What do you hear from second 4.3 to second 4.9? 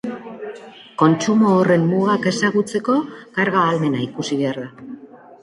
behar da.